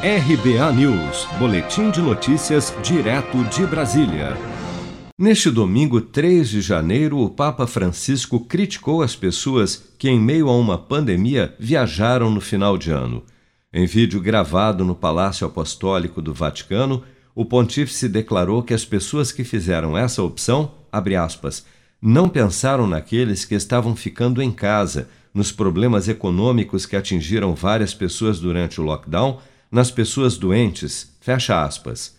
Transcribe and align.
RBA 0.00 0.72
News, 0.74 1.26
Boletim 1.40 1.90
de 1.90 2.00
Notícias, 2.00 2.72
direto 2.84 3.42
de 3.46 3.66
Brasília. 3.66 4.36
Neste 5.18 5.50
domingo, 5.50 6.00
3 6.00 6.48
de 6.48 6.60
janeiro, 6.60 7.18
o 7.18 7.28
Papa 7.28 7.66
Francisco 7.66 8.38
criticou 8.38 9.02
as 9.02 9.16
pessoas 9.16 9.92
que, 9.98 10.08
em 10.08 10.20
meio 10.20 10.48
a 10.48 10.56
uma 10.56 10.78
pandemia, 10.78 11.52
viajaram 11.58 12.30
no 12.30 12.40
final 12.40 12.78
de 12.78 12.92
ano. 12.92 13.24
Em 13.72 13.86
vídeo 13.86 14.20
gravado 14.20 14.84
no 14.84 14.94
Palácio 14.94 15.44
Apostólico 15.44 16.22
do 16.22 16.32
Vaticano, 16.32 17.02
o 17.34 17.44
pontífice 17.44 18.08
declarou 18.08 18.62
que 18.62 18.74
as 18.74 18.84
pessoas 18.84 19.32
que 19.32 19.42
fizeram 19.42 19.98
essa 19.98 20.22
opção, 20.22 20.74
aspas, 20.92 21.66
não 22.00 22.28
pensaram 22.28 22.86
naqueles 22.86 23.44
que 23.44 23.56
estavam 23.56 23.96
ficando 23.96 24.40
em 24.40 24.52
casa, 24.52 25.08
nos 25.34 25.50
problemas 25.50 26.08
econômicos 26.08 26.86
que 26.86 26.94
atingiram 26.94 27.52
várias 27.52 27.92
pessoas 27.92 28.38
durante 28.38 28.80
o 28.80 28.84
lockdown 28.84 29.40
nas 29.70 29.90
pessoas 29.90 30.36
doentes. 30.36 31.16
Fecha 31.20 31.62
aspas. 31.62 32.16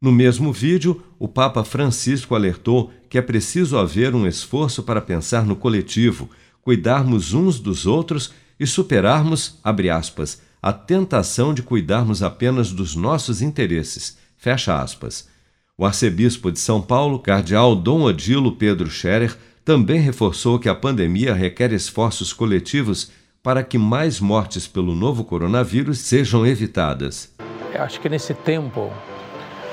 No 0.00 0.10
mesmo 0.10 0.52
vídeo, 0.52 1.02
o 1.18 1.28
Papa 1.28 1.62
Francisco 1.62 2.34
alertou 2.34 2.90
que 3.08 3.18
é 3.18 3.22
preciso 3.22 3.76
haver 3.76 4.14
um 4.14 4.26
esforço 4.26 4.82
para 4.82 5.00
pensar 5.00 5.44
no 5.44 5.54
coletivo, 5.54 6.30
cuidarmos 6.62 7.34
uns 7.34 7.58
dos 7.58 7.86
outros 7.86 8.32
e 8.58 8.66
superarmos, 8.66 9.58
abre 9.62 9.90
aspas, 9.90 10.40
a 10.62 10.72
tentação 10.72 11.52
de 11.52 11.62
cuidarmos 11.62 12.22
apenas 12.22 12.72
dos 12.72 12.94
nossos 12.94 13.42
interesses. 13.42 14.18
Fecha 14.36 14.80
aspas. 14.80 15.28
O 15.76 15.84
arcebispo 15.84 16.50
de 16.52 16.58
São 16.58 16.80
Paulo, 16.80 17.18
cardeal 17.18 17.74
Dom 17.74 18.02
Odilo 18.02 18.52
Pedro 18.52 18.90
Scherer, 18.90 19.36
também 19.64 20.00
reforçou 20.00 20.58
que 20.58 20.68
a 20.68 20.74
pandemia 20.74 21.34
requer 21.34 21.72
esforços 21.72 22.32
coletivos 22.32 23.10
para 23.42 23.62
que 23.62 23.78
mais 23.78 24.20
mortes 24.20 24.68
pelo 24.68 24.94
novo 24.94 25.24
coronavírus 25.24 25.98
sejam 25.98 26.46
evitadas. 26.46 27.32
Eu 27.72 27.82
acho 27.82 28.00
que 28.00 28.08
nesse 28.08 28.34
tempo, 28.34 28.92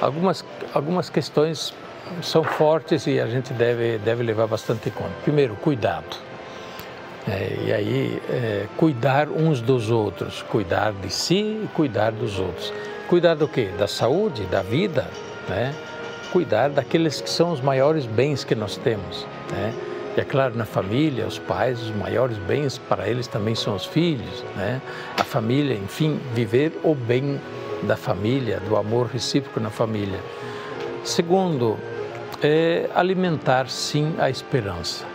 algumas, 0.01 0.45
algumas 0.73 1.09
questões 1.09 1.73
são 2.21 2.43
fortes 2.43 3.05
e 3.07 3.19
a 3.19 3.27
gente 3.27 3.51
deve, 3.53 3.97
deve 3.97 4.23
levar 4.23 4.47
bastante 4.47 4.87
em 4.87 4.91
conta. 4.91 5.11
Primeiro, 5.23 5.55
cuidado. 5.55 6.17
É, 7.27 7.57
e 7.65 7.73
aí, 7.73 8.21
é, 8.29 8.67
cuidar 8.77 9.27
uns 9.27 9.59
dos 9.59 9.91
outros, 9.91 10.41
cuidar 10.43 10.93
de 10.93 11.11
si 11.11 11.61
e 11.63 11.69
cuidar 11.73 12.11
dos 12.11 12.39
outros. 12.39 12.71
Cuidar 13.09 13.35
do 13.35 13.49
quê? 13.49 13.69
Da 13.77 13.87
saúde, 13.87 14.43
da 14.43 14.61
vida, 14.61 15.09
né? 15.49 15.75
Cuidar 16.31 16.69
daqueles 16.69 17.19
que 17.19 17.29
são 17.29 17.51
os 17.51 17.59
maiores 17.59 18.05
bens 18.05 18.45
que 18.45 18.55
nós 18.55 18.77
temos, 18.77 19.27
né? 19.51 19.73
E 20.17 20.19
é 20.19 20.23
claro, 20.23 20.57
na 20.57 20.65
família, 20.65 21.27
os 21.27 21.37
pais, 21.37 21.79
os 21.79 21.95
maiores 21.95 22.39
bens 22.39 22.79
para 22.79 23.07
eles 23.07 23.27
também 23.27 23.53
são 23.53 23.75
os 23.75 23.85
filhos, 23.85 24.43
né? 24.55 24.81
A 25.15 25.23
família, 25.23 25.75
enfim, 25.75 26.19
viver 26.33 26.73
o 26.83 26.95
bem 26.95 27.39
da 27.83 27.95
família, 27.95 28.59
do 28.61 28.75
amor 28.75 29.05
recíproco 29.05 29.59
na 29.59 29.69
família. 29.69 30.19
Segundo, 31.03 31.77
é 32.41 32.89
alimentar 32.95 33.69
sim 33.69 34.15
a 34.17 34.27
esperança. 34.27 35.05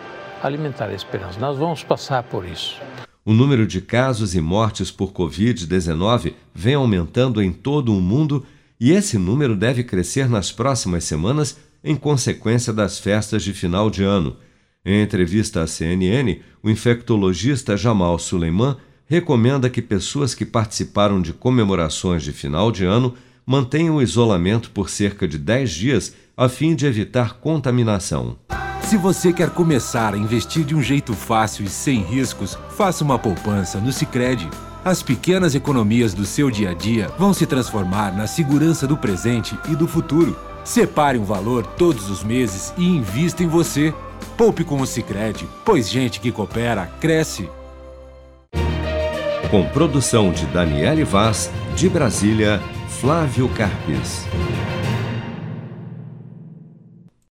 Alimentar 0.41 0.87
a 0.87 0.95
esperança. 0.95 1.41
Nós 1.41 1.59
vamos 1.59 1.83
passar 1.83 2.23
por 2.23 2.47
isso. 2.47 2.81
O 3.25 3.33
número 3.33 3.67
de 3.67 3.81
casos 3.81 4.37
e 4.37 4.41
mortes 4.41 4.93
por 4.93 5.13
Covid-19 5.13 6.33
vem 6.55 6.75
aumentando 6.75 7.43
em 7.43 7.53
todo 7.53 7.93
o 7.93 8.01
mundo 8.01 8.47
e 8.79 8.93
esse 8.93 9.19
número 9.19 9.57
deve 9.57 9.83
crescer 9.83 10.29
nas 10.29 10.53
próximas 10.53 11.03
semanas 11.03 11.59
em 11.83 11.97
consequência 11.97 12.73
das 12.73 13.01
festas 13.01 13.43
de 13.43 13.53
final 13.53 13.91
de 13.91 14.05
ano. 14.05 14.37
Em 14.85 15.01
entrevista 15.01 15.63
à 15.63 15.67
CNN, 15.67 16.41
o 16.61 16.69
infectologista 16.69 17.77
Jamal 17.77 18.19
Suleiman 18.19 18.77
recomenda 19.07 19.71
que 19.71 19.81
pessoas 19.81 20.35
que 20.35 20.45
participaram 20.45 21.23
de 21.23 21.33
comemorações 21.33 22.25
de 22.25 22.33
final 22.33 22.73
de 22.73 22.85
ano 22.85 23.15
mantenham 23.47 23.97
o 23.97 24.03
isolamento 24.03 24.71
por 24.71 24.91
cerca 24.91 25.29
de 25.29 25.39
10 25.39 25.71
dias 25.71 26.15
a 26.37 26.49
fim 26.49 26.75
de 26.75 26.87
evitar 26.87 27.35
contaminação. 27.35 28.37
Se 28.83 28.97
você 28.97 29.33
quer 29.33 29.51
começar 29.51 30.15
a 30.15 30.19
investir 30.19 30.65
de 30.65 30.75
um 30.75 30.83
jeito 30.83 31.15
fácil 31.15 31.65
e 31.65 31.69
sem 31.69 32.03
riscos, 32.03 32.59
faça 32.71 33.05
uma 33.05 33.19
poupança 33.19 33.79
no 33.79 33.93
Sicredi. 33.93 34.49
As 34.85 35.01
pequenas 35.01 35.55
economias 35.55 36.13
do 36.13 36.25
seu 36.25 36.51
dia 36.51 36.71
a 36.71 36.75
dia 36.75 37.09
vão 37.17 37.33
se 37.33 37.47
transformar 37.47 38.17
na 38.17 38.27
segurança 38.27 38.85
do 38.85 38.97
presente 38.97 39.57
e 39.71 39.77
do 39.77 39.87
futuro. 39.87 40.37
Separe 40.65 41.19
um 41.19 41.25
valor 41.25 41.65
todos 41.65 42.11
os 42.11 42.25
meses 42.25 42.75
e 42.77 42.85
invista 42.85 43.45
em 43.45 43.49
você. 43.49 43.95
Poupe 44.43 44.65
com 44.65 44.81
o 44.81 44.87
Sicredi, 44.89 45.49
pois 45.65 45.89
gente 45.89 46.19
que 46.19 46.33
coopera 46.33 46.91
cresce. 47.01 47.49
Com 49.53 49.65
produção 49.69 50.33
de 50.33 50.47
Daniele 50.47 51.05
Vaz, 51.05 51.49
de 51.77 51.89
Brasília, 51.89 52.61
Flávio 52.89 53.49
Carpes. 53.51 54.27